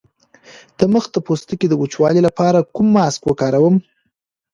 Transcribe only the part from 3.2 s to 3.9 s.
وکاروم؟